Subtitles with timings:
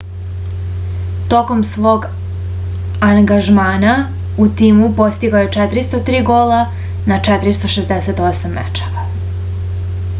[1.31, 2.05] tokom svog
[3.07, 3.91] angažmana
[4.45, 6.57] u timu postigao je 403 gola
[7.13, 9.05] na 468 mečeva